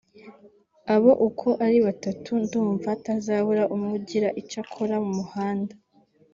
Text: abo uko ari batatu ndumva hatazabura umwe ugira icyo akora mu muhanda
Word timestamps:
abo 0.93 1.11
uko 1.27 1.47
ari 1.65 1.77
batatu 1.87 2.31
ndumva 2.43 2.87
hatazabura 2.93 3.63
umwe 3.75 3.91
ugira 3.99 4.29
icyo 4.41 4.57
akora 4.63 4.95
mu 5.03 5.11
muhanda 5.19 5.73